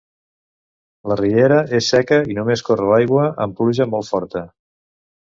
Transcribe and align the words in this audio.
La 1.09 1.17
riera 1.19 1.59
és 1.79 1.89
seca 1.93 2.17
i 2.35 2.37
només 2.37 2.63
corre 2.69 2.87
l'aigua 2.93 3.27
amb 3.45 3.57
pluja 3.59 3.87
molt 3.93 4.09
forta. 4.15 4.43